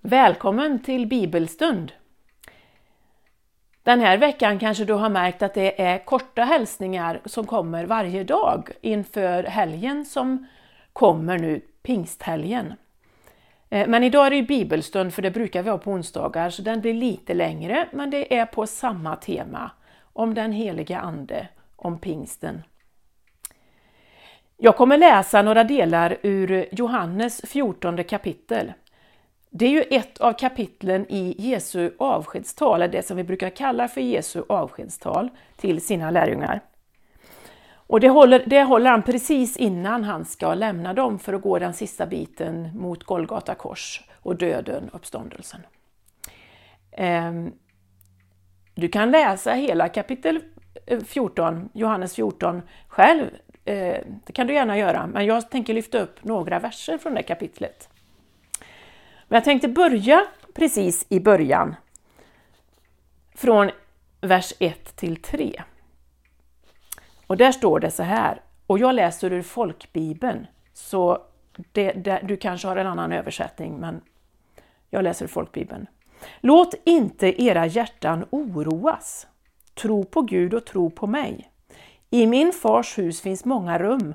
Välkommen 0.00 0.82
till 0.82 1.06
bibelstund! 1.06 1.92
Den 3.82 4.00
här 4.00 4.18
veckan 4.18 4.58
kanske 4.58 4.84
du 4.84 4.92
har 4.92 5.08
märkt 5.08 5.42
att 5.42 5.54
det 5.54 5.82
är 5.82 6.04
korta 6.04 6.42
hälsningar 6.42 7.20
som 7.24 7.46
kommer 7.46 7.84
varje 7.86 8.24
dag 8.24 8.70
inför 8.80 9.42
helgen 9.42 10.04
som 10.04 10.46
kommer 10.92 11.38
nu, 11.38 11.60
pingsthelgen. 11.82 12.74
Eh, 13.70 13.88
men 13.88 14.04
idag 14.04 14.26
är 14.26 14.30
det 14.30 14.42
bibelstund 14.42 15.14
för 15.14 15.22
det 15.22 15.30
brukar 15.30 15.62
vi 15.62 15.70
ha 15.70 15.78
på 15.78 15.90
onsdagar 15.90 16.50
så 16.50 16.62
den 16.62 16.80
blir 16.80 16.94
lite 16.94 17.34
längre 17.34 17.88
men 17.92 18.10
det 18.10 18.36
är 18.38 18.46
på 18.46 18.66
samma 18.66 19.16
tema 19.16 19.70
om 20.12 20.34
den 20.34 20.52
heliga 20.52 20.98
Ande, 20.98 21.48
om 21.76 21.98
pingsten. 21.98 22.62
Jag 24.56 24.76
kommer 24.76 24.98
läsa 24.98 25.42
några 25.42 25.64
delar 25.64 26.18
ur 26.22 26.68
Johannes 26.72 27.40
14 27.44 28.04
kapitel. 28.04 28.72
Det 29.50 29.66
är 29.66 29.70
ju 29.70 29.82
ett 29.82 30.18
av 30.18 30.32
kapitlen 30.32 31.06
i 31.08 31.34
Jesu 31.38 31.90
avskedstal, 31.98 32.80
det 32.80 33.06
som 33.06 33.16
vi 33.16 33.24
brukar 33.24 33.50
kalla 33.50 33.88
för 33.88 34.00
Jesu 34.00 34.42
avskedstal 34.48 35.28
till 35.56 35.80
sina 35.80 36.10
lärjungar. 36.10 36.60
Och 37.70 38.00
det 38.00 38.08
håller, 38.08 38.42
det 38.46 38.62
håller 38.62 38.90
han 38.90 39.02
precis 39.02 39.56
innan 39.56 40.04
han 40.04 40.24
ska 40.24 40.54
lämna 40.54 40.94
dem 40.94 41.18
för 41.18 41.32
att 41.32 41.42
gå 41.42 41.58
den 41.58 41.74
sista 41.74 42.06
biten 42.06 42.70
mot 42.74 43.04
Golgata 43.04 43.54
kors 43.54 44.04
och 44.22 44.36
döden, 44.36 44.90
uppståndelsen. 44.92 45.60
Ehm, 46.92 47.52
du 48.74 48.88
kan 48.88 49.10
läsa 49.10 49.52
hela 49.52 49.88
kapitel 49.88 50.40
eh, 50.86 51.00
14, 51.00 51.68
Johannes 51.74 52.14
14 52.14 52.62
själv, 52.88 53.24
eh, 53.64 53.96
det 54.26 54.32
kan 54.32 54.46
du 54.46 54.54
gärna 54.54 54.78
göra, 54.78 55.06
men 55.06 55.26
jag 55.26 55.50
tänker 55.50 55.74
lyfta 55.74 55.98
upp 55.98 56.24
några 56.24 56.58
verser 56.58 56.98
från 56.98 57.14
det 57.14 57.22
kapitlet. 57.22 57.88
Men 59.28 59.36
jag 59.36 59.44
tänkte 59.44 59.68
börja 59.68 60.26
precis 60.54 61.06
i 61.08 61.20
början, 61.20 61.74
från 63.34 63.70
vers 64.20 64.52
1 64.58 64.96
till 64.96 65.22
3. 65.22 65.62
Och 67.26 67.36
där 67.36 67.52
står 67.52 67.80
det 67.80 67.90
så 67.90 68.02
här, 68.02 68.40
och 68.66 68.78
jag 68.78 68.94
läser 68.94 69.32
ur 69.32 69.42
folkbibeln, 69.42 70.46
så 70.72 71.22
det, 71.72 71.92
det, 71.92 72.20
du 72.24 72.36
kanske 72.36 72.68
har 72.68 72.76
en 72.76 72.86
annan 72.86 73.12
översättning, 73.12 73.76
men 73.80 74.00
jag 74.90 75.04
läser 75.04 75.24
ur 75.24 75.28
folkbibeln. 75.28 75.86
Låt 76.40 76.74
inte 76.84 77.42
era 77.42 77.66
hjärtan 77.66 78.24
oroas. 78.30 79.26
Tro 79.74 80.04
på 80.04 80.22
Gud 80.22 80.54
och 80.54 80.66
tro 80.66 80.90
på 80.90 81.06
mig. 81.06 81.50
I 82.10 82.26
min 82.26 82.52
fars 82.52 82.98
hus 82.98 83.20
finns 83.20 83.44
många 83.44 83.78
rum 83.78 84.14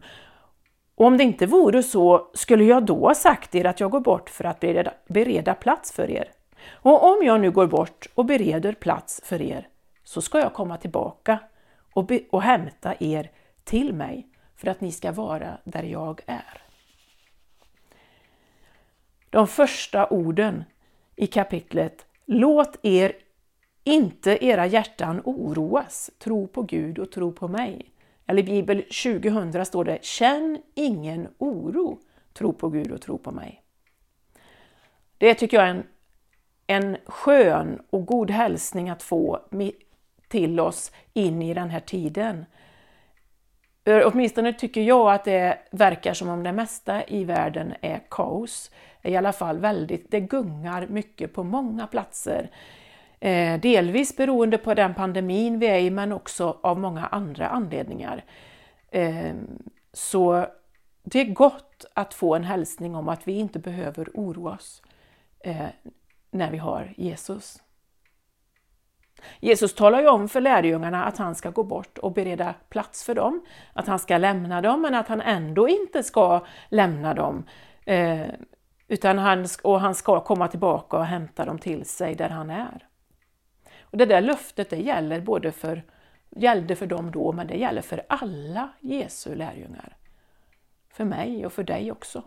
och 1.03 1.07
om 1.07 1.17
det 1.17 1.23
inte 1.23 1.45
vore 1.45 1.83
så 1.83 2.27
skulle 2.33 2.63
jag 2.63 2.85
då 2.85 3.07
ha 3.07 3.15
sagt 3.15 3.55
er 3.55 3.65
att 3.65 3.79
jag 3.79 3.91
går 3.91 3.99
bort 3.99 4.29
för 4.29 4.43
att 4.43 4.59
bereda, 4.59 4.93
bereda 5.07 5.53
plats 5.53 5.91
för 5.91 6.11
er. 6.11 6.31
Och 6.69 7.03
om 7.03 7.25
jag 7.25 7.41
nu 7.41 7.51
går 7.51 7.67
bort 7.67 8.07
och 8.13 8.25
bereder 8.25 8.73
plats 8.73 9.21
för 9.23 9.41
er 9.41 9.67
så 10.03 10.21
ska 10.21 10.39
jag 10.39 10.53
komma 10.53 10.77
tillbaka 10.77 11.39
och, 11.93 12.05
be, 12.05 12.19
och 12.31 12.41
hämta 12.41 12.95
er 12.99 13.31
till 13.63 13.93
mig 13.93 14.27
för 14.55 14.67
att 14.67 14.81
ni 14.81 14.91
ska 14.91 15.11
vara 15.11 15.57
där 15.63 15.83
jag 15.83 16.21
är. 16.25 16.61
De 19.29 19.47
första 19.47 20.07
orden 20.07 20.63
i 21.15 21.27
kapitlet 21.27 22.05
Låt 22.25 22.85
er 22.85 23.13
inte 23.83 24.45
era 24.45 24.65
hjärtan 24.65 25.21
oroas, 25.25 26.11
tro 26.19 26.47
på 26.47 26.61
Gud 26.61 26.99
och 26.99 27.11
tro 27.11 27.31
på 27.31 27.47
mig. 27.47 27.92
Eller 28.27 28.41
i 28.41 28.45
Bibel 28.45 28.83
2000 28.83 29.65
står 29.65 29.83
det 29.83 30.05
Känn 30.05 30.61
ingen 30.75 31.27
oro, 31.37 31.99
tro 32.33 32.53
på 32.53 32.69
Gud 32.69 32.91
och 32.91 33.01
tro 33.01 33.17
på 33.17 33.31
mig. 33.31 33.63
Det 35.17 35.33
tycker 35.33 35.57
jag 35.57 35.67
är 35.67 35.71
en, 35.71 35.83
en 36.67 36.97
skön 37.05 37.81
och 37.89 38.05
god 38.05 38.31
hälsning 38.31 38.89
att 38.89 39.03
få 39.03 39.39
till 40.27 40.59
oss 40.59 40.91
in 41.13 41.41
i 41.41 41.53
den 41.53 41.69
här 41.69 41.79
tiden. 41.79 42.45
Åtminstone 44.05 44.53
tycker 44.53 44.81
jag 44.81 45.13
att 45.13 45.25
det 45.25 45.57
verkar 45.71 46.13
som 46.13 46.29
om 46.29 46.43
det 46.43 46.51
mesta 46.51 47.07
i 47.07 47.23
världen 47.23 47.73
är 47.81 48.01
kaos. 48.09 48.71
I 49.01 49.15
alla 49.15 49.33
fall 49.33 49.59
väldigt, 49.59 50.11
det 50.11 50.19
gungar 50.19 50.87
mycket 50.87 51.33
på 51.33 51.43
många 51.43 51.87
platser. 51.87 52.51
Eh, 53.23 53.59
delvis 53.59 54.15
beroende 54.15 54.57
på 54.57 54.73
den 54.73 54.93
pandemin 54.93 55.59
vi 55.59 55.67
är 55.67 55.79
i 55.79 55.89
men 55.89 56.11
också 56.11 56.57
av 56.63 56.79
många 56.79 57.05
andra 57.05 57.47
anledningar. 57.47 58.25
Eh, 58.91 59.33
så 59.93 60.45
det 61.03 61.21
är 61.21 61.25
gott 61.25 61.85
att 61.93 62.13
få 62.13 62.35
en 62.35 62.43
hälsning 62.43 62.95
om 62.95 63.09
att 63.09 63.27
vi 63.27 63.33
inte 63.33 63.59
behöver 63.59 64.09
oroa 64.13 64.51
oss 64.51 64.81
eh, 65.39 65.65
när 66.31 66.51
vi 66.51 66.57
har 66.57 66.93
Jesus. 66.97 67.63
Jesus 69.39 69.75
talar 69.75 70.01
ju 70.01 70.07
om 70.07 70.29
för 70.29 70.41
lärjungarna 70.41 71.05
att 71.05 71.17
han 71.17 71.35
ska 71.35 71.49
gå 71.49 71.63
bort 71.63 71.97
och 71.97 72.13
bereda 72.13 72.53
plats 72.69 73.03
för 73.03 73.15
dem, 73.15 73.45
att 73.73 73.87
han 73.87 73.99
ska 73.99 74.17
lämna 74.17 74.61
dem 74.61 74.81
men 74.81 74.95
att 74.95 75.07
han 75.07 75.21
ändå 75.21 75.69
inte 75.69 76.03
ska 76.03 76.45
lämna 76.69 77.13
dem. 77.13 77.45
Utan 78.87 79.17
han, 79.17 79.47
och 79.63 79.79
han 79.79 79.95
ska 79.95 80.19
komma 80.19 80.47
tillbaka 80.47 80.97
och 80.97 81.05
hämta 81.05 81.45
dem 81.45 81.59
till 81.59 81.85
sig 81.85 82.15
där 82.15 82.29
han 82.29 82.49
är. 82.49 82.87
Och 83.93 83.99
Det 83.99 84.05
där 84.05 84.21
löftet 84.21 84.69
det 84.69 84.77
gäller 84.77 85.21
både 85.21 85.51
för, 85.51 85.83
gällde 86.29 86.75
för 86.75 86.85
dem 86.85 87.11
då, 87.11 87.31
men 87.31 87.47
det 87.47 87.57
gäller 87.57 87.81
för 87.81 88.03
alla 88.09 88.69
Jesu 88.79 89.35
lärjungar. 89.35 89.97
För 90.93 91.05
mig 91.05 91.45
och 91.45 91.53
för 91.53 91.63
dig 91.63 91.91
också. 91.91 92.23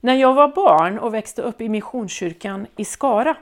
När 0.00 0.14
jag 0.14 0.34
var 0.34 0.48
barn 0.48 0.98
och 0.98 1.14
växte 1.14 1.42
upp 1.42 1.60
i 1.60 1.68
Missionskyrkan 1.68 2.66
i 2.76 2.84
Skara, 2.84 3.36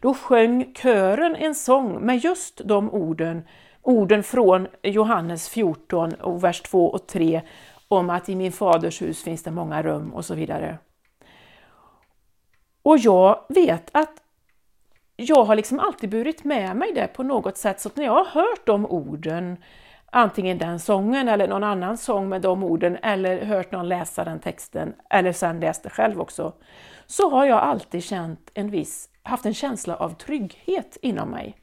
då 0.00 0.14
sjöng 0.14 0.74
kören 0.74 1.36
en 1.36 1.54
sång 1.54 2.06
med 2.06 2.18
just 2.18 2.60
de 2.64 2.90
orden, 2.90 3.42
orden 3.82 4.22
från 4.22 4.68
Johannes 4.82 5.48
14, 5.48 6.14
och 6.14 6.44
vers 6.44 6.60
2 6.60 6.90
och 6.90 7.06
3, 7.06 7.42
om 7.88 8.10
att 8.10 8.28
i 8.28 8.36
min 8.36 8.52
faders 8.52 9.02
hus 9.02 9.22
finns 9.22 9.42
det 9.42 9.50
många 9.50 9.82
rum 9.82 10.14
och 10.14 10.24
så 10.24 10.34
vidare. 10.34 10.78
Och 12.82 12.98
jag 12.98 13.44
vet 13.48 13.90
att 13.92 14.19
jag 15.20 15.44
har 15.44 15.56
liksom 15.56 15.78
alltid 15.78 16.10
burit 16.10 16.44
med 16.44 16.76
mig 16.76 16.92
det 16.94 17.06
på 17.06 17.22
något 17.22 17.56
sätt, 17.56 17.80
så 17.80 17.90
när 17.94 18.04
jag 18.04 18.24
har 18.24 18.24
hört 18.24 18.66
de 18.66 18.86
orden, 18.86 19.56
antingen 20.10 20.58
den 20.58 20.80
sången 20.80 21.28
eller 21.28 21.48
någon 21.48 21.64
annan 21.64 21.96
sång 21.96 22.28
med 22.28 22.42
de 22.42 22.64
orden, 22.64 22.96
eller 23.02 23.44
hört 23.44 23.72
någon 23.72 23.88
läsa 23.88 24.24
den 24.24 24.38
texten, 24.38 24.94
eller 25.10 25.32
sen 25.32 25.60
läst 25.60 25.82
det 25.82 25.90
själv 25.90 26.20
också, 26.20 26.52
så 27.06 27.30
har 27.30 27.44
jag 27.44 27.58
alltid 27.58 28.04
känt 28.04 28.50
en 28.54 28.70
viss, 28.70 29.08
haft 29.22 29.46
en 29.46 29.54
känsla 29.54 29.96
av 29.96 30.14
trygghet 30.14 30.96
inom 31.02 31.30
mig. 31.30 31.56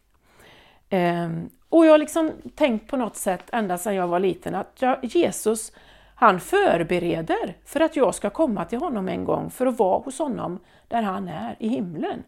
Ehm, 0.89 1.50
och 1.69 1.85
jag 1.85 1.91
har 1.91 1.97
liksom 1.97 2.31
tänkt 2.56 2.89
på 2.89 2.97
något 2.97 3.16
sätt 3.16 3.44
ända 3.51 3.78
sedan 3.78 3.95
jag 3.95 4.07
var 4.07 4.19
liten 4.19 4.56
att 4.56 4.74
jag, 4.79 4.97
Jesus, 5.01 5.72
han 6.16 6.39
förbereder 6.39 7.57
för 7.66 7.79
att 7.79 7.95
jag 7.95 8.16
ska 8.16 8.29
komma 8.29 8.66
till 8.66 8.79
honom 8.79 9.09
en 9.09 9.25
gång 9.25 9.50
för 9.50 9.66
att 9.66 9.79
vara 9.79 10.00
hos 10.00 10.19
honom 10.19 10.59
där 10.88 11.01
han 11.01 11.28
är 11.28 11.56
i 11.59 11.68
himlen. 11.68 12.24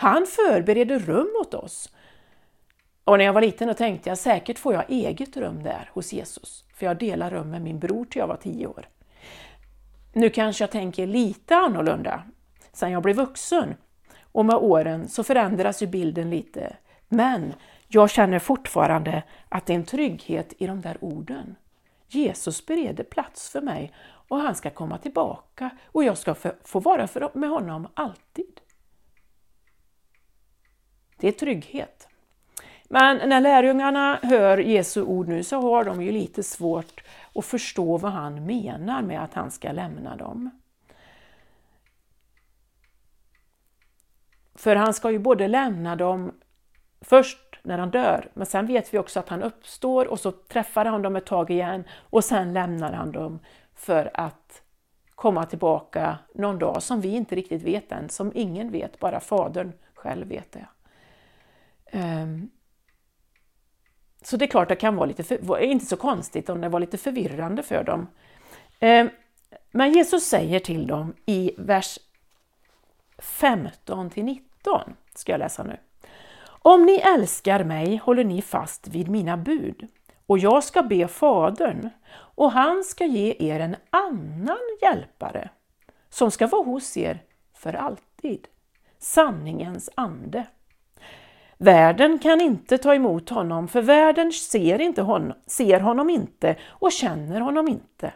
Han 0.00 0.26
förbereder 0.26 0.98
rum 0.98 1.36
åt 1.40 1.54
oss. 1.54 1.92
Och 3.04 3.18
när 3.18 3.24
jag 3.24 3.32
var 3.32 3.40
liten 3.40 3.68
då 3.68 3.74
tänkte 3.74 4.08
jag 4.08 4.18
säkert 4.18 4.58
får 4.58 4.74
jag 4.74 4.84
eget 4.88 5.36
rum 5.36 5.62
där 5.62 5.90
hos 5.92 6.12
Jesus, 6.12 6.64
för 6.74 6.86
jag 6.86 6.98
delar 6.98 7.30
rum 7.30 7.50
med 7.50 7.62
min 7.62 7.78
bror 7.78 8.04
till 8.04 8.18
jag 8.18 8.26
var 8.26 8.36
tio 8.36 8.66
år. 8.66 8.88
Nu 10.12 10.30
kanske 10.30 10.62
jag 10.64 10.70
tänker 10.70 11.06
lite 11.06 11.56
annorlunda 11.56 12.22
sen 12.72 12.90
jag 12.90 13.02
blev 13.02 13.16
vuxen 13.16 13.74
och 14.32 14.46
med 14.46 14.56
åren 14.56 15.08
så 15.08 15.24
förändras 15.24 15.82
ju 15.82 15.86
bilden 15.86 16.30
lite. 16.30 16.76
Men 17.08 17.54
jag 17.88 18.10
känner 18.10 18.38
fortfarande 18.38 19.22
att 19.48 19.66
det 19.66 19.72
är 19.72 19.76
en 19.76 19.84
trygghet 19.84 20.52
i 20.58 20.66
de 20.66 20.80
där 20.80 20.96
orden. 21.00 21.56
Jesus 22.08 22.66
bereder 22.66 23.04
plats 23.04 23.50
för 23.50 23.60
mig 23.60 23.94
och 24.28 24.38
han 24.38 24.54
ska 24.54 24.70
komma 24.70 24.98
tillbaka 24.98 25.70
och 25.86 26.04
jag 26.04 26.18
ska 26.18 26.34
få 26.64 26.80
vara 26.80 27.08
med 27.34 27.50
honom 27.50 27.88
alltid. 27.94 28.60
Det 31.20 31.28
är 31.28 31.32
trygghet. 31.32 32.08
Men 32.88 33.28
när 33.28 33.40
lärjungarna 33.40 34.18
hör 34.22 34.58
Jesu 34.58 35.02
ord 35.02 35.28
nu 35.28 35.42
så 35.42 35.60
har 35.60 35.84
de 35.84 36.02
ju 36.02 36.12
lite 36.12 36.42
svårt 36.42 37.04
att 37.34 37.44
förstå 37.44 37.96
vad 37.96 38.12
han 38.12 38.46
menar 38.46 39.02
med 39.02 39.22
att 39.22 39.34
han 39.34 39.50
ska 39.50 39.72
lämna 39.72 40.16
dem. 40.16 40.50
För 44.54 44.76
han 44.76 44.94
ska 44.94 45.10
ju 45.10 45.18
både 45.18 45.48
lämna 45.48 45.96
dem 45.96 46.32
först 47.00 47.58
när 47.62 47.78
han 47.78 47.90
dör, 47.90 48.30
men 48.34 48.46
sen 48.46 48.66
vet 48.66 48.94
vi 48.94 48.98
också 48.98 49.20
att 49.20 49.28
han 49.28 49.42
uppstår 49.42 50.06
och 50.06 50.20
så 50.20 50.32
träffar 50.32 50.84
han 50.84 51.02
dem 51.02 51.16
ett 51.16 51.26
tag 51.26 51.50
igen 51.50 51.84
och 51.98 52.24
sen 52.24 52.52
lämnar 52.52 52.92
han 52.92 53.12
dem 53.12 53.38
för 53.74 54.10
att 54.14 54.62
komma 55.14 55.46
tillbaka 55.46 56.18
någon 56.34 56.58
dag 56.58 56.82
som 56.82 57.00
vi 57.00 57.08
inte 57.08 57.34
riktigt 57.34 57.62
vet 57.62 57.92
än, 57.92 58.08
som 58.08 58.32
ingen 58.34 58.70
vet, 58.70 58.98
bara 58.98 59.20
Fadern 59.20 59.72
själv 59.94 60.28
vet 60.28 60.52
det. 60.52 60.66
Ehm, 61.90 62.50
så 64.22 64.36
det 64.36 64.44
är 64.44 64.46
klart 64.46 64.68
det 64.68 64.76
kan 64.76 64.96
vara 64.96 65.06
lite, 65.06 65.22
för, 65.24 65.58
inte 65.58 65.86
så 65.86 65.96
konstigt 65.96 66.48
om 66.48 66.60
det 66.60 66.68
var 66.68 66.80
lite 66.80 66.98
förvirrande 66.98 67.62
för 67.62 67.84
dem. 67.84 68.06
Ehm, 68.80 69.10
men 69.70 69.92
Jesus 69.92 70.24
säger 70.24 70.60
till 70.60 70.86
dem 70.86 71.14
i 71.26 71.52
vers 71.58 71.98
15 73.18 74.10
till 74.10 74.24
19 74.24 74.94
ska 75.14 75.32
jag 75.32 75.38
läsa 75.38 75.62
nu. 75.62 75.76
Om 76.62 76.86
ni 76.86 76.94
älskar 76.94 77.64
mig 77.64 77.96
håller 77.96 78.24
ni 78.24 78.42
fast 78.42 78.88
vid 78.88 79.08
mina 79.08 79.36
bud 79.36 79.88
och 80.26 80.38
jag 80.38 80.64
ska 80.64 80.82
be 80.82 81.08
Fadern 81.08 81.90
och 82.12 82.52
han 82.52 82.84
ska 82.84 83.04
ge 83.04 83.36
er 83.38 83.60
en 83.60 83.76
annan 83.90 84.78
hjälpare 84.82 85.50
som 86.08 86.30
ska 86.30 86.46
vara 86.46 86.62
hos 86.62 86.96
er 86.96 87.22
för 87.54 87.72
alltid, 87.72 88.48
sanningens 88.98 89.90
ande. 89.94 90.46
Världen 91.62 92.18
kan 92.18 92.40
inte 92.40 92.78
ta 92.78 92.94
emot 92.94 93.28
honom 93.28 93.68
för 93.68 93.82
världen 93.82 94.32
ser, 94.32 94.80
inte 94.80 95.02
honom, 95.02 95.32
ser 95.46 95.80
honom 95.80 96.10
inte 96.10 96.56
och 96.68 96.92
känner 96.92 97.40
honom 97.40 97.68
inte. 97.68 98.12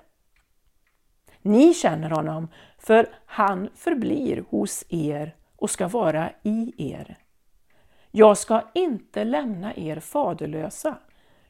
Ni 1.43 1.75
känner 1.75 2.11
honom 2.11 2.49
för 2.79 3.08
han 3.26 3.69
förblir 3.75 4.44
hos 4.50 4.85
er 4.88 5.35
och 5.56 5.70
ska 5.70 5.88
vara 5.88 6.31
i 6.43 6.73
er. 6.93 7.17
Jag 8.11 8.38
ska 8.38 8.62
inte 8.75 9.25
lämna 9.25 9.75
er 9.75 10.00
faderlösa. 10.00 10.99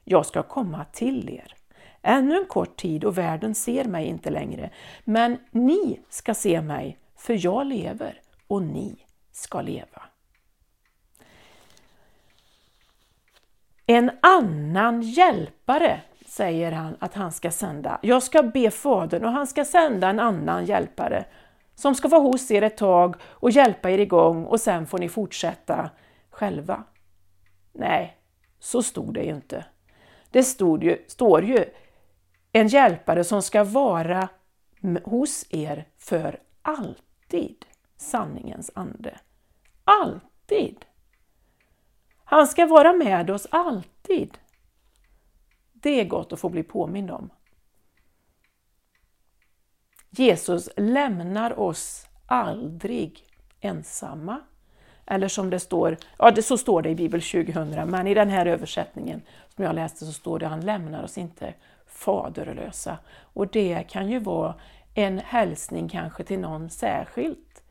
Jag 0.05 0.27
ska 0.27 0.43
komma 0.43 0.85
till 0.85 1.31
er. 1.31 1.55
Ännu 2.03 2.37
en 2.37 2.47
kort 2.47 2.77
tid 2.77 3.05
och 3.05 3.19
världen 3.19 3.55
ser 3.55 3.85
mig 3.85 4.07
inte 4.07 4.31
längre, 4.31 4.71
men 5.05 5.39
ni 5.51 6.01
ska 6.09 6.35
se 6.35 6.61
mig, 6.61 6.99
för 7.17 7.45
jag 7.47 7.67
lever 7.67 8.21
och 8.47 8.63
ni 8.63 8.97
ska 9.33 9.61
leva. 9.61 10.03
En 13.87 14.11
annan 14.23 15.03
hjälpare 15.03 16.01
säger 16.27 16.73
han 16.73 16.97
att 16.99 17.15
han 17.15 17.33
ska 17.33 17.51
sända. 17.51 17.99
Jag 18.03 18.23
ska 18.23 18.43
be 18.43 18.71
Fadern 18.71 19.25
och 19.25 19.31
han 19.31 19.47
ska 19.47 19.65
sända 19.65 20.09
en 20.09 20.21
annan 20.21 20.65
hjälpare 20.65 21.25
som 21.75 21.95
ska 21.95 22.09
vara 22.09 22.21
hos 22.21 22.51
er 22.51 22.63
ett 22.63 22.77
tag 22.77 23.17
och 23.23 23.51
hjälpa 23.51 23.91
er 23.91 23.99
igång 23.99 24.45
och 24.45 24.61
sen 24.61 24.87
får 24.87 24.99
ni 24.99 25.09
fortsätta 25.09 25.91
själva. 26.31 26.85
Nej, 27.73 28.17
så 28.59 28.83
stod 28.83 29.15
det 29.15 29.23
ju 29.23 29.35
inte. 29.35 29.65
Det 30.31 30.43
stod 30.43 30.85
ju, 30.85 31.05
står 31.07 31.45
ju 31.45 31.65
en 32.53 32.69
hjälpare 32.69 33.25
som 33.25 33.43
ska 33.43 33.65
vara 33.65 34.29
hos 35.05 35.47
er 35.51 35.89
för 35.99 36.39
alltid. 36.63 37.65
Sanningens 37.97 38.71
ande. 38.75 39.19
Alltid! 39.85 40.85
Han 42.25 42.47
ska 42.47 42.67
vara 42.67 42.93
med 42.93 43.31
oss 43.31 43.47
alltid. 43.51 44.39
Det 45.73 46.01
är 46.01 46.05
gott 46.05 46.33
att 46.33 46.41
få 46.41 46.49
bli 46.49 46.63
påmind 46.63 47.11
om. 47.11 47.31
Jesus 50.11 50.69
lämnar 50.77 51.61
oss 51.61 52.07
aldrig 52.27 53.25
ensamma. 53.61 54.41
Eller 55.07 55.29
som 55.29 55.51
det 55.51 55.61
står, 55.61 55.97
ja 56.19 56.31
det, 56.31 56.43
så 56.43 56.59
står 56.59 56.83
det 56.83 56.91
i 56.91 56.95
Bibel 56.95 57.23
2000, 57.23 57.91
men 57.91 58.07
i 58.07 58.15
den 58.15 58.29
här 58.29 58.47
översättningen 58.47 59.23
som 59.55 59.65
jag 59.65 59.75
läste 59.75 60.05
så 60.05 60.13
står 60.13 60.39
det 60.39 60.47
han 60.47 60.61
lämnar 60.61 61.03
oss 61.03 61.19
inte 61.19 61.55
faderlösa. 61.87 62.99
Och 63.21 63.49
det 63.49 63.83
kan 63.89 64.11
ju 64.11 64.19
vara 64.19 64.55
en 64.95 65.19
hälsning 65.19 65.89
kanske 65.89 66.25
till 66.25 66.39
någon 66.39 66.71
särskilt 66.71 67.63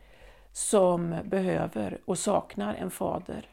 som 0.51 1.15
behöver 1.23 2.01
och 2.05 2.17
saknar 2.17 2.75
en 2.75 2.91
fader 2.91 3.52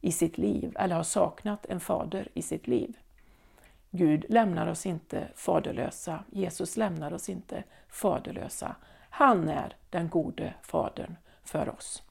i 0.00 0.12
sitt 0.12 0.38
liv, 0.38 0.76
eller 0.78 0.96
har 0.96 1.02
saknat 1.02 1.66
en 1.66 1.80
fader 1.80 2.28
i 2.34 2.42
sitt 2.42 2.66
liv. 2.66 2.98
Gud 3.90 4.24
lämnar 4.28 4.66
oss 4.66 4.86
inte 4.86 5.28
faderlösa, 5.34 6.24
Jesus 6.30 6.76
lämnar 6.76 7.12
oss 7.12 7.28
inte 7.28 7.64
faderlösa. 7.88 8.76
Han 9.10 9.48
är 9.48 9.76
den 9.90 10.08
gode 10.08 10.54
fadern 10.62 11.16
för 11.44 11.68
oss. 11.68 12.02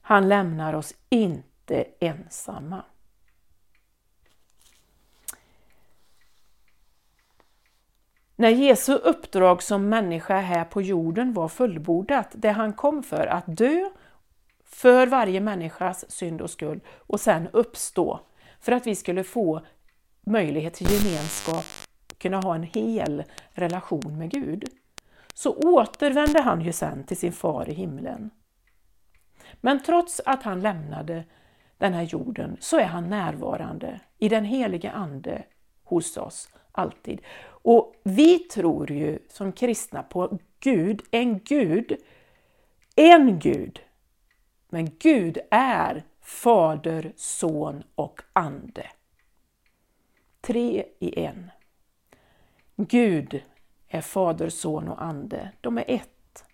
Han 0.00 0.28
lämnar 0.28 0.72
oss 0.72 0.94
inte 1.08 1.84
ensamma. 2.00 2.84
När 8.36 8.48
Jesu 8.48 8.94
uppdrag 8.94 9.62
som 9.62 9.88
människa 9.88 10.40
här 10.40 10.64
på 10.64 10.82
jorden 10.82 11.32
var 11.32 11.48
fullbordat, 11.48 12.28
det 12.32 12.50
han 12.50 12.72
kom 12.72 13.02
för, 13.02 13.26
att 13.26 13.44
dö 13.46 13.90
för 14.72 15.06
varje 15.06 15.40
människas 15.40 16.10
synd 16.10 16.40
och 16.40 16.50
skuld 16.50 16.80
och 16.96 17.20
sen 17.20 17.48
uppstå 17.52 18.20
för 18.60 18.72
att 18.72 18.86
vi 18.86 18.94
skulle 18.94 19.24
få 19.24 19.60
möjlighet 20.26 20.74
till 20.74 20.90
gemenskap, 20.90 21.64
kunna 22.18 22.40
ha 22.40 22.54
en 22.54 22.62
hel 22.62 23.24
relation 23.52 24.18
med 24.18 24.30
Gud, 24.30 24.64
så 25.34 25.56
återvände 25.56 26.42
han 26.42 26.60
ju 26.60 26.72
sen 26.72 27.04
till 27.04 27.16
sin 27.16 27.32
far 27.32 27.70
i 27.70 27.74
himlen. 27.74 28.30
Men 29.60 29.82
trots 29.82 30.20
att 30.24 30.42
han 30.42 30.60
lämnade 30.60 31.24
den 31.78 31.94
här 31.94 32.02
jorden 32.02 32.56
så 32.60 32.78
är 32.78 32.84
han 32.84 33.10
närvarande 33.10 34.00
i 34.18 34.28
den 34.28 34.44
helige 34.44 34.90
Ande 34.90 35.44
hos 35.84 36.16
oss 36.16 36.48
alltid. 36.72 37.20
Och 37.44 37.94
vi 38.04 38.38
tror 38.38 38.90
ju 38.90 39.18
som 39.28 39.52
kristna 39.52 40.02
på 40.02 40.38
Gud, 40.60 41.02
en 41.10 41.38
Gud, 41.38 41.96
en 42.96 43.38
Gud. 43.38 43.80
Men 44.72 44.90
Gud 44.98 45.38
är 45.50 46.02
Fader, 46.20 47.12
Son 47.16 47.84
och 47.94 48.22
Ande. 48.32 48.86
Tre 50.40 50.84
i 50.98 51.24
en. 51.24 51.50
Gud 52.76 53.42
är 53.88 54.00
Fader, 54.00 54.48
Son 54.48 54.88
och 54.88 55.02
Ande. 55.02 55.50
De 55.60 55.78
är 55.78 55.84
ett. 55.86 56.44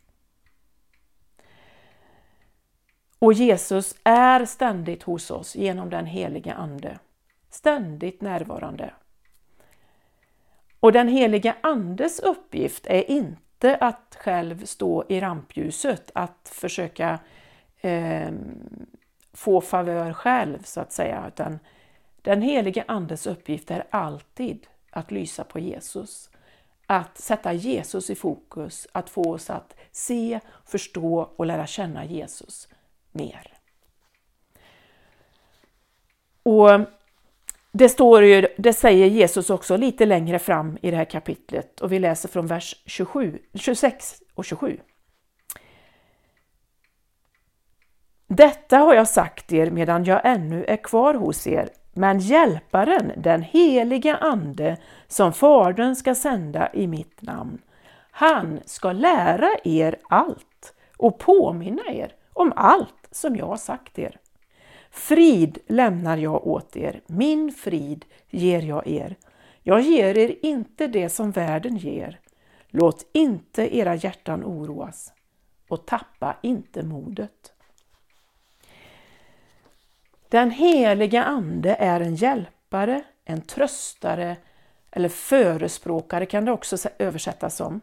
Och 3.18 3.32
Jesus 3.32 3.94
är 4.04 4.44
ständigt 4.44 5.02
hos 5.02 5.30
oss 5.30 5.56
genom 5.56 5.90
den 5.90 6.06
heliga 6.06 6.54
Ande. 6.54 6.98
Ständigt 7.50 8.20
närvarande. 8.20 8.94
Och 10.80 10.92
den 10.92 11.08
heliga 11.08 11.56
Andes 11.60 12.20
uppgift 12.20 12.86
är 12.86 13.10
inte 13.10 13.76
att 13.76 14.16
själv 14.20 14.64
stå 14.64 15.04
i 15.08 15.20
rampljuset, 15.20 16.10
att 16.14 16.52
försöka 16.54 17.18
eh, 17.80 18.30
få 19.32 19.60
favör 19.60 20.12
själv 20.12 20.62
så 20.62 20.80
att 20.80 20.92
säga, 20.92 21.24
utan 21.28 21.58
den 22.22 22.42
helige 22.42 22.84
Andes 22.88 23.26
uppgift 23.26 23.70
är 23.70 23.86
alltid 23.90 24.66
att 24.90 25.10
lysa 25.10 25.44
på 25.44 25.58
Jesus. 25.58 26.30
Att 26.86 27.18
sätta 27.18 27.52
Jesus 27.52 28.10
i 28.10 28.14
fokus, 28.14 28.88
att 28.92 29.10
få 29.10 29.32
oss 29.32 29.50
att 29.50 29.74
se, 29.92 30.40
förstå 30.64 31.30
och 31.36 31.46
lära 31.46 31.66
känna 31.66 32.04
Jesus 32.04 32.68
mer. 33.12 33.52
Och 36.42 36.80
det, 37.72 37.88
står 37.88 38.24
ju, 38.24 38.48
det 38.58 38.72
säger 38.72 39.06
Jesus 39.06 39.50
också 39.50 39.76
lite 39.76 40.06
längre 40.06 40.38
fram 40.38 40.78
i 40.82 40.90
det 40.90 40.96
här 40.96 41.04
kapitlet 41.04 41.80
och 41.80 41.92
vi 41.92 41.98
läser 41.98 42.28
från 42.28 42.46
vers 42.46 42.82
27, 42.86 43.38
26 43.54 44.22
och 44.34 44.44
27. 44.44 44.80
Detta 48.38 48.78
har 48.78 48.94
jag 48.94 49.08
sagt 49.08 49.52
er 49.52 49.70
medan 49.70 50.04
jag 50.04 50.20
ännu 50.24 50.64
är 50.64 50.76
kvar 50.76 51.14
hos 51.14 51.46
er, 51.46 51.68
men 51.92 52.18
Hjälparen, 52.18 53.12
den 53.16 53.42
heliga 53.42 54.16
Ande, 54.16 54.76
som 55.08 55.32
Fadern 55.32 55.96
ska 55.96 56.14
sända 56.14 56.72
i 56.72 56.86
mitt 56.86 57.22
namn, 57.22 57.58
han 58.10 58.60
ska 58.66 58.92
lära 58.92 59.48
er 59.64 59.96
allt 60.08 60.74
och 60.96 61.18
påminna 61.18 61.82
er 61.90 62.14
om 62.32 62.52
allt 62.56 63.08
som 63.10 63.36
jag 63.36 63.46
har 63.46 63.56
sagt 63.56 63.98
er. 63.98 64.16
Frid 64.90 65.58
lämnar 65.66 66.16
jag 66.16 66.46
åt 66.46 66.76
er, 66.76 67.00
min 67.06 67.52
frid 67.52 68.04
ger 68.30 68.62
jag 68.62 68.86
er. 68.86 69.16
Jag 69.62 69.80
ger 69.80 70.18
er 70.18 70.36
inte 70.42 70.86
det 70.86 71.08
som 71.08 71.30
världen 71.30 71.76
ger. 71.76 72.20
Låt 72.68 73.06
inte 73.12 73.76
era 73.76 73.94
hjärtan 73.94 74.44
oroas 74.44 75.12
och 75.68 75.86
tappa 75.86 76.36
inte 76.42 76.82
modet. 76.82 77.52
Den 80.28 80.50
heliga 80.50 81.24
Ande 81.24 81.74
är 81.74 82.00
en 82.00 82.14
hjälpare, 82.14 83.02
en 83.24 83.40
tröstare 83.40 84.36
eller 84.90 85.08
förespråkare 85.08 86.26
kan 86.26 86.44
det 86.44 86.52
också 86.52 86.76
översättas 86.98 87.56
som. 87.56 87.80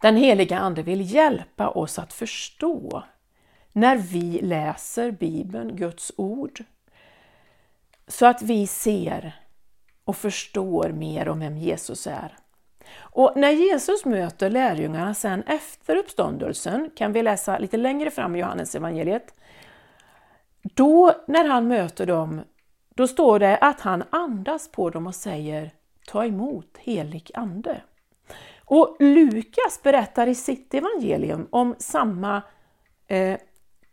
Den 0.00 0.16
heliga 0.16 0.58
Ande 0.58 0.82
vill 0.82 1.14
hjälpa 1.14 1.68
oss 1.68 1.98
att 1.98 2.12
förstå 2.12 3.02
när 3.72 3.96
vi 3.96 4.40
läser 4.42 5.10
Bibeln, 5.10 5.76
Guds 5.76 6.12
ord, 6.16 6.64
så 8.06 8.26
att 8.26 8.42
vi 8.42 8.66
ser 8.66 9.42
och 10.04 10.16
förstår 10.16 10.88
mer 10.88 11.28
om 11.28 11.40
vem 11.40 11.56
Jesus 11.56 12.06
är. 12.06 12.36
Och 12.96 13.32
när 13.36 13.50
Jesus 13.50 14.04
möter 14.04 14.50
lärjungarna 14.50 15.14
sen 15.14 15.42
efter 15.42 15.96
uppståndelsen, 15.96 16.90
kan 16.96 17.12
vi 17.12 17.22
läsa 17.22 17.58
lite 17.58 17.76
längre 17.76 18.10
fram 18.10 18.36
i 18.36 18.38
Johannes 18.38 18.74
evangeliet. 18.74 19.34
Då 20.74 21.14
när 21.26 21.44
han 21.44 21.68
möter 21.68 22.06
dem, 22.06 22.40
då 22.94 23.06
står 23.06 23.38
det 23.38 23.56
att 23.56 23.80
han 23.80 24.04
andas 24.10 24.68
på 24.68 24.90
dem 24.90 25.06
och 25.06 25.14
säger 25.14 25.70
Ta 26.06 26.24
emot 26.24 26.76
helig 26.78 27.30
ande. 27.34 27.82
Och 28.64 28.96
Lukas 29.00 29.82
berättar 29.82 30.26
i 30.26 30.34
sitt 30.34 30.74
evangelium 30.74 31.48
om 31.50 31.74
samma 31.78 32.42
eh, 33.06 33.38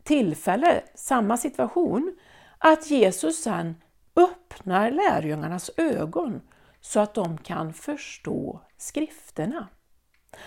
tillfälle, 0.03 0.81
samma 0.95 1.37
situation, 1.37 2.15
att 2.57 2.91
Jesus 2.91 3.43
sen 3.43 3.75
öppnar 4.15 4.91
lärjungarnas 4.91 5.71
ögon 5.77 6.41
så 6.81 6.99
att 6.99 7.13
de 7.13 7.37
kan 7.37 7.73
förstå 7.73 8.61
skrifterna. 8.77 9.67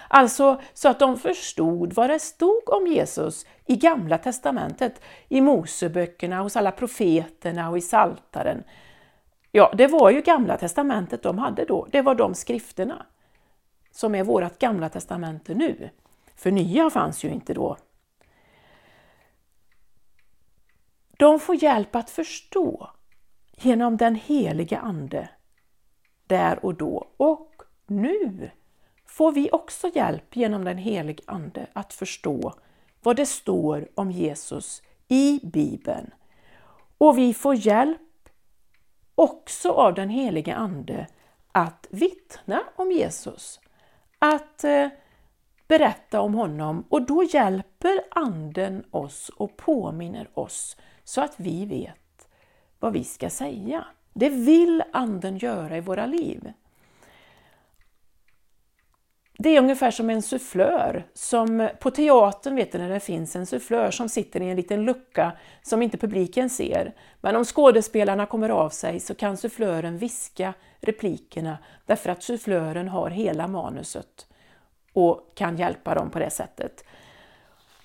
Alltså 0.09 0.61
så 0.75 0.89
att 0.89 0.99
de 0.99 1.19
förstod 1.19 1.93
vad 1.93 2.11
det 2.11 2.19
stod 2.19 2.69
om 2.69 2.87
Jesus 2.87 3.47
i 3.67 3.77
Gamla 3.77 4.19
testamentet, 4.19 5.01
i 5.29 5.41
Moseböckerna, 5.41 6.41
hos 6.41 6.57
alla 6.57 6.71
profeterna 6.71 7.71
och 7.71 7.79
i 7.79 7.81
Saltaren. 7.81 8.65
Ja, 9.53 9.73
det 9.79 9.87
var 9.87 10.11
ju 10.11 10.21
Gamla 10.21 10.57
testamentet 10.57 11.23
de 11.23 11.39
hade 11.39 11.65
då, 11.65 11.87
det 11.91 12.03
var 12.03 12.15
de 12.15 12.35
skrifterna 12.35 13.07
som 13.91 14.15
är 14.15 14.25
vårt 14.25 14.59
Gamla 14.59 14.89
testamente 14.89 15.55
nu. 15.55 15.91
För 16.37 16.51
nya 16.51 16.91
fanns 16.91 17.25
ju 17.25 17.29
inte 17.29 17.55
då. 17.55 17.77
De 21.19 21.41
får 21.41 21.63
hjälp 21.63 21.97
att 21.97 22.11
förstå 22.11 22.91
genom 23.57 23.97
den 23.97 24.15
helige 24.15 24.79
Ande 24.79 25.29
där 26.27 26.65
och 26.65 26.75
då 26.75 27.09
och 27.17 27.63
nu 27.87 28.51
får 29.19 29.33
vi 29.33 29.49
också 29.53 29.91
hjälp 29.95 30.37
genom 30.37 30.65
den 30.65 30.79
helige 30.79 31.23
Ande 31.27 31.67
att 31.73 31.93
förstå 31.93 32.55
vad 33.03 33.17
det 33.17 33.27
står 33.27 33.89
om 33.95 34.11
Jesus 34.11 34.83
i 35.09 35.41
Bibeln. 35.43 36.11
Och 36.99 37.19
vi 37.19 37.35
får 37.35 37.55
hjälp 37.55 38.29
också 39.15 39.71
av 39.71 39.95
den 39.95 40.09
helige 40.09 40.55
Ande 40.55 41.07
att 41.53 41.87
vittna 41.91 42.63
om 42.77 42.93
Jesus, 42.93 43.61
att 44.19 44.65
eh, 44.65 44.89
berätta 45.69 46.21
om 46.21 46.35
honom 46.35 46.85
och 46.89 47.03
då 47.03 47.25
hjälper 47.25 48.01
Anden 48.11 48.85
oss 48.91 49.29
och 49.37 49.57
påminner 49.57 50.31
oss 50.35 50.77
så 51.05 51.21
att 51.21 51.35
vi 51.37 51.67
vet 51.67 52.29
vad 52.79 52.93
vi 52.93 53.05
ska 53.05 53.31
säga. 53.31 53.85
Det 54.13 54.29
vill 54.29 54.83
Anden 54.93 55.39
göra 55.39 55.77
i 55.77 55.81
våra 55.81 56.07
liv. 56.07 56.53
Det 59.41 59.57
är 59.57 59.61
ungefär 59.61 59.91
som 59.91 60.11
en 60.11 60.23
sufflör. 60.23 61.07
Som 61.15 61.69
på 61.81 61.91
teatern 61.91 62.57
vet 62.57 62.73
du 62.73 62.79
när 62.79 62.89
det 62.89 63.01
finns 63.01 63.37
en 63.37 63.47
sufflör 63.47 63.91
som 63.91 64.09
sitter 64.09 64.43
i 64.43 64.51
en 64.51 64.57
liten 64.57 64.85
lucka 64.85 65.33
som 65.63 65.83
inte 65.83 65.99
publiken 65.99 66.51
ser. 66.51 66.95
Men 67.21 67.37
om 67.37 67.45
skådespelarna 67.45 68.27
kommer 68.27 68.49
av 68.49 68.69
sig 68.71 69.01
så 69.01 69.15
kan 69.15 69.37
sufflören 69.37 69.99
viska 69.99 70.55
replikerna 70.81 71.59
därför 71.87 72.11
att 72.11 72.23
sufflören 72.23 72.89
har 72.89 73.11
hela 73.11 73.49
manuset 73.49 74.27
och 74.93 75.33
kan 75.35 75.57
hjälpa 75.57 75.95
dem 75.95 76.11
på 76.11 76.19
det 76.19 76.31
sättet. 76.31 76.85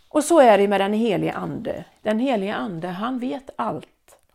Och 0.10 0.24
så 0.24 0.40
är 0.40 0.58
det 0.58 0.68
med 0.68 0.82
den 0.82 0.94
helige 0.94 1.34
Ande. 1.34 1.86
Den 2.02 2.20
helige 2.20 2.56
Ande, 2.56 2.88
han 2.88 3.20
vet 3.20 3.50
allt, 3.56 3.88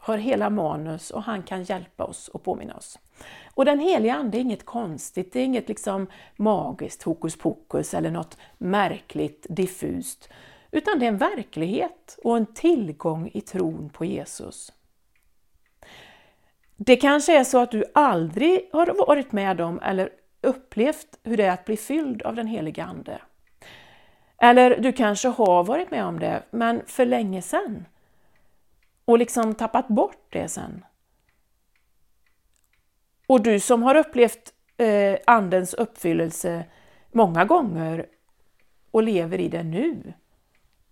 har 0.09 0.19
hela 0.19 0.51
manus 0.51 1.11
och 1.11 1.23
han 1.23 1.43
kan 1.43 1.63
hjälpa 1.63 2.05
oss 2.05 2.29
och 2.29 2.43
påminna 2.43 2.75
oss. 2.75 2.99
Och 3.55 3.65
den 3.65 3.81
heliga 3.81 4.15
Ande 4.15 4.39
är 4.39 4.41
inget 4.41 4.65
konstigt, 4.65 5.33
det 5.33 5.41
är 5.41 5.45
inget 5.45 5.69
liksom 5.69 6.07
magiskt 6.37 7.03
hokus 7.03 7.37
pokus 7.37 7.95
eller 7.95 8.11
något 8.11 8.37
märkligt 8.59 9.47
diffust, 9.51 10.29
utan 10.71 10.99
det 10.99 11.07
är 11.07 11.09
en 11.09 11.19
verklighet 11.19 12.19
och 12.25 12.37
en 12.37 12.47
tillgång 12.47 13.31
i 13.35 13.41
tron 13.41 13.91
på 13.91 14.05
Jesus. 14.05 14.73
Det 16.77 16.97
kanske 16.97 17.39
är 17.39 17.45
så 17.45 17.59
att 17.59 17.71
du 17.71 17.85
aldrig 17.95 18.69
har 18.73 19.07
varit 19.07 19.33
med 19.33 19.61
om 19.61 19.81
eller 19.81 20.11
upplevt 20.41 21.19
hur 21.23 21.37
det 21.37 21.45
är 21.45 21.53
att 21.53 21.65
bli 21.65 21.77
fylld 21.77 22.23
av 22.23 22.35
den 22.35 22.47
heliga 22.47 22.85
Ande. 22.85 23.21
Eller 24.39 24.79
du 24.79 24.93
kanske 24.93 25.29
har 25.29 25.65
varit 25.65 25.91
med 25.91 26.05
om 26.05 26.19
det, 26.19 26.43
men 26.51 26.83
för 26.87 27.07
länge 27.07 27.43
sedan 27.43 27.85
och 29.09 29.19
liksom 29.19 29.55
tappat 29.55 29.89
bort 29.89 30.27
det 30.29 30.49
sen. 30.49 30.85
Och 33.27 33.43
du 33.43 33.61
som 33.61 33.83
har 33.83 33.95
upplevt 33.95 34.53
eh, 34.77 35.19
Andens 35.27 35.75
uppfyllelse 35.75 36.65
många 37.13 37.45
gånger 37.45 38.07
och 38.91 39.03
lever 39.03 39.41
i 39.41 39.49
det 39.49 39.63
nu. 39.63 40.13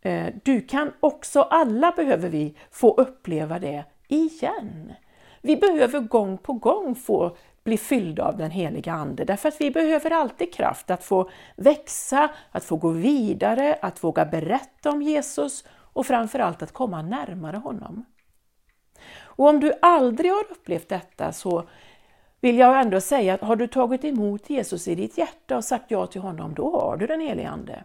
Eh, 0.01 0.35
du 0.45 0.61
kan 0.61 0.93
också, 1.01 1.41
alla 1.41 1.93
behöver 1.97 2.29
vi, 2.29 2.57
få 2.71 2.95
uppleva 2.95 3.59
det 3.59 3.85
igen. 4.09 4.93
Vi 5.43 5.57
behöver 5.57 6.01
gång 6.01 6.39
på 6.39 6.53
gång 6.53 6.95
få 6.95 7.37
bli 7.65 7.79
fyllda 7.79 8.25
av 8.25 8.37
den 8.37 8.51
heliga 8.51 8.93
Ande 8.93 9.25
därför 9.25 9.49
att 9.49 9.61
vi 9.61 9.71
behöver 9.71 10.11
alltid 10.11 10.55
kraft 10.55 10.91
att 10.91 11.05
få 11.05 11.31
växa, 11.57 12.31
att 12.51 12.65
få 12.65 12.77
gå 12.77 12.89
vidare, 12.89 13.79
att 13.83 14.05
våga 14.05 14.25
berätta 14.25 14.91
om 14.91 15.03
Jesus 15.03 15.65
och 15.97 16.07
framförallt 16.07 16.63
att 16.63 16.73
komma 16.73 17.03
närmare 17.03 17.57
honom. 17.57 18.05
Och 19.23 19.49
om 19.49 19.61
du 19.61 19.73
aldrig 19.83 20.31
har 20.31 20.45
upplevt 20.51 20.89
detta 20.89 21.33
så 21.33 21.69
vill 22.41 22.59
jag 22.59 22.81
ändå 22.81 23.01
säga 23.01 23.35
att 23.35 23.41
har 23.41 23.57
du 23.57 23.67
tagit 23.67 24.05
emot 24.05 24.51
Jesus 24.51 24.89
i 24.89 24.95
ditt 24.95 25.19
hjärta 25.19 25.57
och 25.57 25.65
sagt 25.65 25.91
ja 25.91 26.07
till 26.07 26.21
honom, 26.21 26.55
då 26.55 26.81
har 26.81 26.97
du 26.97 27.07
den 27.07 27.21
helige 27.21 27.49
Ande. 27.49 27.85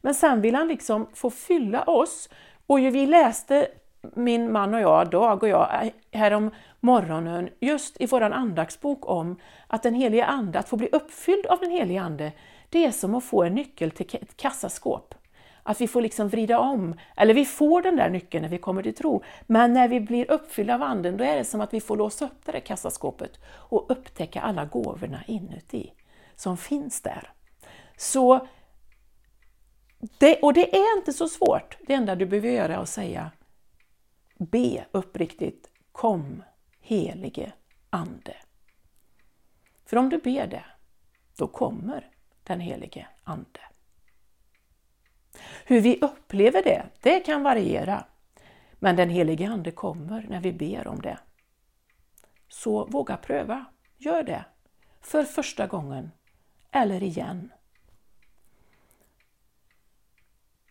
Men 0.00 0.14
sen 0.14 0.40
vill 0.40 0.54
han 0.54 0.68
liksom 0.68 1.06
få 1.14 1.30
fylla 1.30 1.84
oss. 1.84 2.28
Och 2.66 2.78
vi 2.78 3.06
läste, 3.06 3.68
min 4.14 4.52
man 4.52 4.74
och 4.74 4.80
jag, 4.80 5.10
Dag 5.10 5.42
och 5.42 5.48
jag, 5.48 5.90
härom 6.12 6.50
morgonen 6.80 7.48
just 7.60 8.00
i 8.00 8.06
vår 8.06 8.20
andaktsbok 8.20 9.08
om 9.08 9.36
att 9.66 9.82
den 9.82 9.94
helige 9.94 10.26
Ande, 10.26 10.58
att 10.58 10.68
få 10.68 10.76
bli 10.76 10.88
uppfylld 10.92 11.46
av 11.46 11.58
den 11.58 11.70
helige 11.70 12.00
Ande, 12.00 12.32
det 12.68 12.84
är 12.84 12.90
som 12.90 13.14
att 13.14 13.24
få 13.24 13.42
en 13.42 13.54
nyckel 13.54 13.90
till 13.90 14.18
ett 14.22 14.36
kassaskåp. 14.36 15.14
Att 15.62 15.80
vi 15.80 15.88
får 15.88 16.00
liksom 16.00 16.28
vrida 16.28 16.58
om, 16.58 16.94
eller 17.16 17.34
vi 17.34 17.44
får 17.44 17.82
den 17.82 17.96
där 17.96 18.10
nyckeln 18.10 18.42
när 18.42 18.48
vi 18.48 18.58
kommer 18.58 18.82
till 18.82 18.94
tro, 18.94 19.22
men 19.46 19.72
när 19.72 19.88
vi 19.88 20.00
blir 20.00 20.30
uppfyllda 20.30 20.74
av 20.74 20.82
Anden 20.82 21.16
då 21.16 21.24
är 21.24 21.36
det 21.36 21.44
som 21.44 21.60
att 21.60 21.74
vi 21.74 21.80
får 21.80 21.96
låsa 21.96 22.24
upp 22.24 22.44
det 22.44 22.52
där 22.52 22.60
kassaskåpet 22.60 23.40
och 23.46 23.90
upptäcka 23.90 24.40
alla 24.40 24.64
gåvorna 24.64 25.20
inuti 25.26 25.92
som 26.36 26.56
finns 26.56 27.02
där. 27.02 27.32
Så 27.96 28.46
det, 30.18 30.40
och 30.42 30.52
det 30.52 30.76
är 30.76 30.98
inte 30.98 31.12
så 31.12 31.28
svårt. 31.28 31.76
Det 31.86 31.94
enda 31.94 32.14
du 32.14 32.26
behöver 32.26 32.48
göra 32.48 32.74
är 32.74 32.78
att 32.78 32.88
säga 32.88 33.30
Be 34.38 34.84
uppriktigt 34.92 35.70
Kom 35.92 36.42
helige 36.80 37.52
Ande. 37.90 38.36
För 39.84 39.96
om 39.96 40.08
du 40.08 40.18
ber 40.18 40.46
det, 40.46 40.64
då 41.36 41.46
kommer 41.46 42.10
den 42.44 42.60
helige 42.60 43.06
Ande. 43.24 43.60
Hur 45.64 45.80
vi 45.80 45.98
upplever 46.00 46.62
det, 46.62 46.82
det 47.00 47.20
kan 47.20 47.42
variera. 47.42 48.04
Men 48.74 48.96
den 48.96 49.10
helige 49.10 49.48
Ande 49.48 49.70
kommer 49.70 50.26
när 50.28 50.40
vi 50.40 50.52
ber 50.52 50.86
om 50.88 51.00
det. 51.02 51.18
Så 52.48 52.84
våga 52.84 53.16
pröva, 53.16 53.64
gör 53.98 54.22
det. 54.22 54.44
För 55.00 55.24
första 55.24 55.66
gången, 55.66 56.10
eller 56.70 57.02
igen. 57.02 57.52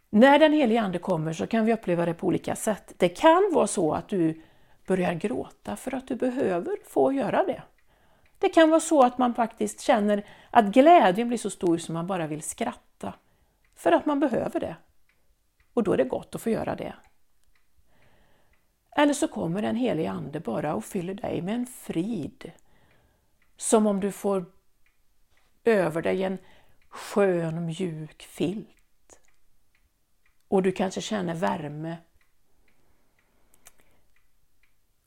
När 0.09 0.39
den 0.39 0.53
helige 0.53 0.81
Ande 0.81 0.99
kommer 0.99 1.33
så 1.33 1.47
kan 1.47 1.65
vi 1.65 1.73
uppleva 1.73 2.05
det 2.05 2.13
på 2.13 2.27
olika 2.27 2.55
sätt. 2.55 2.93
Det 2.97 3.09
kan 3.09 3.51
vara 3.53 3.67
så 3.67 3.93
att 3.93 4.09
du 4.09 4.41
börjar 4.87 5.13
gråta 5.13 5.75
för 5.75 5.95
att 5.95 6.07
du 6.07 6.15
behöver 6.15 6.77
få 6.87 7.11
göra 7.11 7.43
det. 7.43 7.63
Det 8.39 8.49
kan 8.49 8.69
vara 8.69 8.79
så 8.79 9.01
att 9.01 9.17
man 9.17 9.33
faktiskt 9.33 9.81
känner 9.81 10.25
att 10.49 10.65
glädjen 10.65 11.27
blir 11.27 11.37
så 11.37 11.49
stor 11.49 11.77
som 11.77 11.93
man 11.93 12.07
bara 12.07 12.27
vill 12.27 12.41
skratta 12.41 12.90
för 13.81 13.91
att 13.91 14.05
man 14.05 14.19
behöver 14.19 14.59
det. 14.59 14.75
Och 15.73 15.83
då 15.83 15.93
är 15.93 15.97
det 15.97 16.03
gott 16.03 16.35
att 16.35 16.41
få 16.41 16.50
göra 16.50 16.75
det. 16.75 16.95
Eller 18.95 19.13
så 19.13 19.27
kommer 19.27 19.61
den 19.61 19.75
helige 19.75 20.11
Ande 20.11 20.39
bara 20.39 20.75
och 20.75 20.85
fyller 20.85 21.13
dig 21.13 21.41
med 21.41 21.55
en 21.55 21.65
frid. 21.65 22.51
Som 23.57 23.88
om 23.88 24.00
du 24.00 24.11
får 24.11 24.45
över 25.63 26.01
dig 26.01 26.23
en 26.23 26.38
skön 26.89 27.65
mjuk 27.65 28.23
filt. 28.23 29.19
Och 30.47 30.63
du 30.63 30.71
kanske 30.71 31.01
känner 31.01 31.35
värme. 31.35 31.97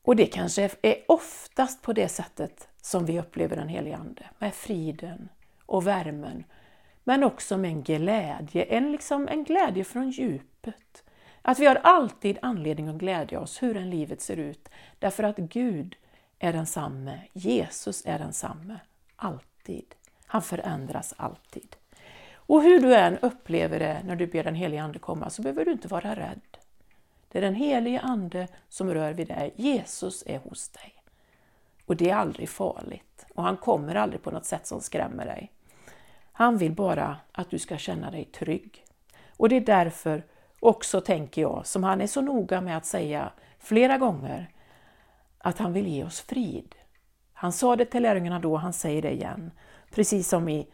Och 0.03 0.17
det 0.17 0.27
kanske 0.27 0.71
är 0.83 1.05
oftast 1.09 1.83
på 1.83 1.93
det 1.93 2.09
sättet 2.09 2.69
som 2.81 3.07
vi 3.07 3.21
upplever 3.21 3.57
den 3.57 3.69
helige 3.69 3.97
Ande, 3.97 4.31
med 4.39 4.55
friden 4.55 5.29
och 5.67 5.87
värmen 5.87 6.45
men 7.05 7.25
också 7.25 7.57
med 7.57 7.71
en 7.71 7.83
glädje, 7.83 8.63
en, 8.63 8.93
liksom, 8.93 9.29
en 9.29 9.45
glädje 9.45 9.85
från 9.85 10.11
djupet. 10.11 11.05
Att 11.43 11.59
vi 11.59 11.67
har 11.67 11.77
alltid 11.77 12.39
anledning 12.43 12.89
att 12.89 12.97
glädja 12.97 13.41
oss 13.41 13.63
hur 13.63 13.77
än 13.77 13.91
livet 13.91 14.21
ser 14.21 14.37
ut, 14.37 14.69
därför 14.99 15.23
att 15.23 15.37
Gud 15.37 15.97
är 16.39 16.53
densamme, 16.53 17.21
Jesus 17.33 18.03
är 18.07 18.19
densamme, 18.19 18.81
alltid. 19.17 19.95
Han 20.27 20.43
förändras 20.43 21.15
alltid. 21.17 21.77
Och 22.35 22.63
hur 22.63 22.81
du 22.81 22.95
än 22.95 23.19
upplever 23.19 23.79
det 23.79 24.03
när 24.05 24.17
du 24.17 24.27
ber 24.27 24.45
den 24.45 24.55
helige 24.55 24.83
Ande 24.83 24.99
komma 24.99 25.31
så 25.31 25.43
behöver 25.43 25.65
du 25.65 25.73
inte 25.73 25.89
vara 25.89 26.15
rädd. 26.15 26.59
Det 27.29 27.39
är 27.39 27.43
den 27.43 27.55
helige 27.55 28.01
Ande 28.01 28.49
som 28.69 28.95
rör 28.95 29.13
vid 29.13 29.29
dig. 29.29 29.55
Jesus 29.57 30.25
är 30.27 30.39
hos 30.39 30.69
dig. 30.69 30.95
Och 31.87 31.97
det 31.97 32.11
är 32.11 32.15
aldrig 32.15 32.49
farligt. 32.49 33.27
Och 33.35 33.43
han 33.43 33.57
kommer 33.57 33.95
aldrig 33.95 34.23
på 34.23 34.31
något 34.31 34.45
sätt 34.45 34.67
som 34.67 34.81
skrämmer 34.81 35.27
dig. 35.27 35.53
Han 36.37 36.59
vill 36.59 36.73
bara 36.73 37.17
att 37.33 37.51
du 37.51 37.59
ska 37.59 37.77
känna 37.77 38.11
dig 38.11 38.25
trygg. 38.25 38.85
Och 39.37 39.49
det 39.49 39.57
är 39.57 39.61
därför 39.61 40.25
också, 40.61 41.01
tänker 41.01 41.43
jag, 41.43 41.67
som 41.67 41.85
han 41.85 42.01
är 42.01 42.07
så 42.07 42.21
noga 42.21 42.61
med 42.61 42.77
att 42.77 42.87
säga 42.87 43.33
flera 43.59 43.99
gånger, 43.99 44.51
att 45.39 45.59
han 45.59 45.73
vill 45.73 45.87
ge 45.87 46.05
oss 46.05 46.21
frid. 46.21 46.75
Han 47.33 47.53
sa 47.53 47.77
det 47.77 47.85
till 47.85 48.03
lärjungarna 48.03 48.39
då, 48.39 48.57
han 48.57 48.73
säger 48.73 49.03
det 49.03 49.13
igen, 49.13 49.51
precis 49.91 50.29
som 50.29 50.49
i 50.49 50.67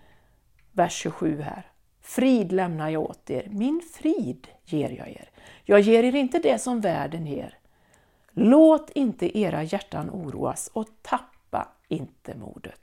vers 0.72 0.92
27 0.92 1.40
här. 1.40 1.66
Frid 2.00 2.52
lämnar 2.52 2.90
jag 2.90 3.02
åt 3.02 3.30
er, 3.30 3.48
min 3.50 3.82
frid 3.94 4.48
ger 4.64 4.90
jag 4.90 5.08
er. 5.08 5.30
Jag 5.64 5.80
ger 5.80 6.04
er 6.04 6.14
inte 6.14 6.38
det 6.38 6.58
som 6.58 6.80
världen 6.80 7.26
ger. 7.26 7.58
Låt 8.30 8.90
inte 8.90 9.38
era 9.38 9.62
hjärtan 9.62 10.10
oroas 10.10 10.70
och 10.72 10.88
tappa 11.02 11.68
inte 11.88 12.36
modet. 12.36 12.79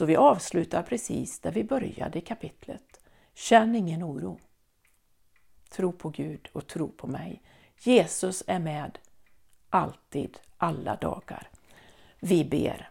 Så 0.00 0.06
vi 0.06 0.16
avslutar 0.16 0.82
precis 0.82 1.40
där 1.40 1.52
vi 1.52 1.64
började 1.64 2.18
i 2.18 2.20
kapitlet. 2.20 3.00
Känn 3.34 3.74
ingen 3.74 4.04
oro. 4.04 4.38
Tro 5.70 5.92
på 5.92 6.08
Gud 6.08 6.48
och 6.52 6.66
tro 6.66 6.88
på 6.88 7.06
mig. 7.06 7.42
Jesus 7.80 8.42
är 8.46 8.58
med 8.58 8.98
alltid, 9.70 10.38
alla 10.56 10.96
dagar. 10.96 11.48
Vi 12.20 12.44
ber. 12.44 12.88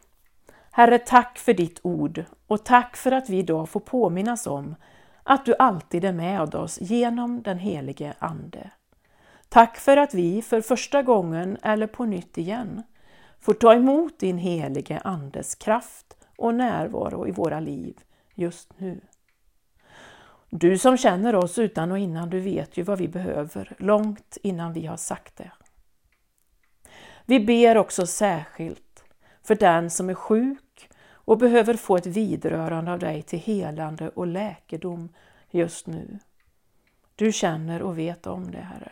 Herre, 0.72 1.00
tack 1.00 1.38
för 1.38 1.54
ditt 1.54 1.80
ord 1.84 2.24
och 2.48 2.66
tack 2.66 2.98
för 2.98 3.12
att 3.12 3.30
vi 3.30 3.38
idag 3.38 3.70
får 3.70 3.80
påminnas 3.80 4.48
om 4.48 4.76
att 5.24 5.46
du 5.46 5.56
alltid 5.60 6.06
är 6.06 6.14
med 6.14 6.56
oss 6.56 6.82
genom 6.82 7.42
den 7.42 7.60
helige 7.60 8.14
Ande. 8.20 8.72
Tack 9.50 9.78
för 9.78 9.98
att 9.98 10.14
vi 10.14 10.42
för 10.42 10.62
första 10.62 11.04
gången 11.04 11.58
eller 11.62 11.88
på 11.88 12.06
nytt 12.06 12.38
igen 12.38 12.84
får 13.40 13.54
ta 13.54 13.74
emot 13.74 14.20
din 14.20 14.38
helige 14.38 15.00
Andes 15.04 15.56
kraft 15.56 16.16
och 16.40 16.56
närvaro 16.56 17.28
i 17.28 17.32
våra 17.32 17.60
liv 17.60 18.00
just 18.36 18.80
nu. 18.80 19.02
Du 20.50 20.78
som 20.78 20.98
känner 20.98 21.36
oss 21.36 21.60
utan 21.60 21.92
och 21.92 22.00
innan, 22.00 22.30
du 22.30 22.40
vet 22.40 22.78
ju 22.78 22.84
vad 22.84 22.98
vi 22.98 23.08
behöver 23.08 23.76
långt 23.78 24.38
innan 24.44 24.74
vi 24.74 24.86
har 24.86 24.98
sagt 24.98 25.38
det. 25.38 25.52
Vi 27.26 27.40
ber 27.40 27.78
också 27.78 28.08
särskilt 28.08 29.04
för 29.44 29.56
den 29.56 29.90
som 29.90 30.10
är 30.10 30.14
sjuk 30.14 30.90
och 31.12 31.38
behöver 31.38 31.74
få 31.74 31.98
ett 31.98 32.06
vidrörande 32.06 32.92
av 32.92 33.00
dig 33.00 33.22
till 33.22 33.40
helande 33.40 34.10
och 34.10 34.28
läkedom 34.28 35.10
just 35.52 35.88
nu. 35.88 36.20
Du 37.16 37.32
känner 37.32 37.82
och 37.82 37.98
vet 37.98 38.28
om 38.28 38.52
det, 38.52 38.62
Herre. 38.62 38.92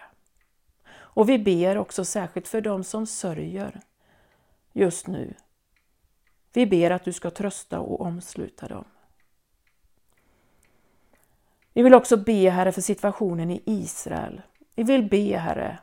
Och 0.89 1.29
vi 1.29 1.39
ber 1.39 1.77
också 1.77 2.05
särskilt 2.05 2.47
för 2.47 2.61
dem 2.61 2.83
som 2.83 3.05
sörjer 3.05 3.81
just 4.73 5.07
nu. 5.07 5.33
Vi 6.57 6.65
ber 6.65 6.91
att 6.91 7.03
du 7.03 7.13
ska 7.13 7.29
trösta 7.29 7.79
och 7.79 8.01
omsluta 8.01 8.67
dem. 8.67 8.85
Vi 11.73 11.83
vill 11.83 11.93
också 11.93 12.17
be, 12.17 12.49
Herre, 12.49 12.71
för 12.71 12.81
situationen 12.81 13.51
i 13.51 13.63
Israel. 13.65 14.41
Vi 14.75 14.83
vill 14.83 15.09
be, 15.09 15.37
Herre, 15.37 15.79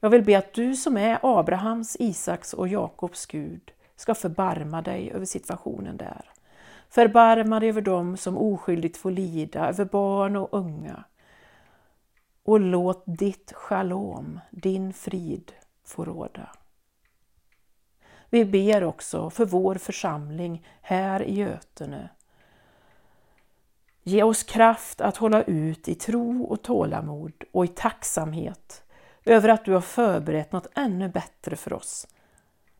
jag 0.00 0.10
vill 0.10 0.24
be 0.24 0.38
att 0.38 0.54
du 0.54 0.76
som 0.76 0.96
är 0.96 1.18
Abrahams, 1.22 1.96
Isaks 2.00 2.54
och 2.54 2.68
Jakobs 2.68 3.26
Gud 3.26 3.72
ska 3.96 4.14
förbarma 4.14 4.82
dig 4.82 5.10
över 5.12 5.24
situationen 5.24 5.96
där. 5.96 6.30
Förbarma 6.88 7.60
dig 7.60 7.68
över 7.68 7.82
dem 7.82 8.16
som 8.16 8.38
oskyldigt 8.38 8.96
får 8.96 9.10
lida, 9.10 9.68
över 9.68 9.84
barn 9.84 10.36
och 10.36 10.48
unga. 10.52 11.04
Och 12.42 12.60
låt 12.60 13.02
ditt 13.06 13.52
shalom, 13.52 14.40
din 14.50 14.92
frid, 14.92 15.52
få 15.84 16.04
råda. 16.04 16.48
Vi 18.30 18.44
ber 18.44 18.84
också 18.84 19.30
för 19.30 19.44
vår 19.46 19.74
församling 19.74 20.66
här 20.82 21.22
i 21.22 21.34
Götene. 21.34 22.08
Ge 24.02 24.22
oss 24.22 24.42
kraft 24.42 25.00
att 25.00 25.16
hålla 25.16 25.42
ut 25.42 25.88
i 25.88 25.94
tro 25.94 26.44
och 26.44 26.62
tålamod 26.62 27.44
och 27.52 27.64
i 27.64 27.68
tacksamhet 27.68 28.82
över 29.24 29.48
att 29.48 29.64
du 29.64 29.72
har 29.72 29.80
förberett 29.80 30.52
något 30.52 30.66
ännu 30.74 31.08
bättre 31.08 31.56
för 31.56 31.72
oss, 31.72 32.06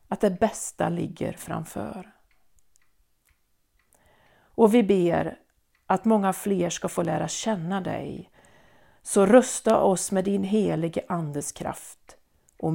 att 0.07 0.21
det 0.21 0.39
bästa 0.39 0.89
ligger 0.89 1.33
framför. 1.33 2.11
Och 4.55 4.73
vi 4.73 4.83
ber 4.83 5.39
att 5.85 6.05
många 6.05 6.33
fler 6.33 6.69
ska 6.69 6.89
få 6.89 7.03
lära 7.03 7.27
känna 7.27 7.81
dig, 7.81 8.31
så 9.01 9.25
rusta 9.25 9.81
oss 9.81 10.11
med 10.11 10.23
din 10.25 10.43
helige 10.43 11.01
Andes 11.07 11.51
kraft 11.51 12.17
och 12.59 12.73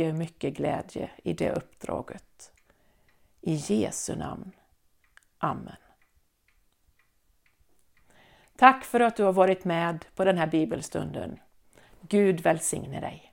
mycket, 0.00 0.14
mycket 0.14 0.56
glädje 0.56 1.10
i 1.24 1.32
det 1.32 1.52
uppdraget. 1.52 2.52
I 3.40 3.54
Jesu 3.54 4.16
namn. 4.16 4.52
Amen. 5.38 5.76
Tack 8.56 8.84
för 8.84 9.00
att 9.00 9.16
du 9.16 9.24
har 9.24 9.32
varit 9.32 9.64
med 9.64 10.04
på 10.14 10.24
den 10.24 10.38
här 10.38 10.46
bibelstunden. 10.46 11.38
Gud 12.00 12.40
välsigne 12.40 13.00
dig. 13.00 13.29